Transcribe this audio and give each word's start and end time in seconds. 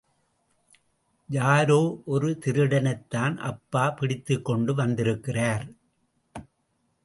யாரோ 1.29 2.01
ஒரு 2.05 2.39
திருடனைத்தான் 2.45 3.37
அப்பா 3.37 3.89
பிடித்துக் 3.89 4.45
கொண்டு 4.45 4.75
வந்திருக்கிறார். 4.75 5.67